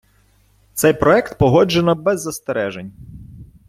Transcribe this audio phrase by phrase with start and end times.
[0.73, 2.93] Цей проект погоджено без застережень.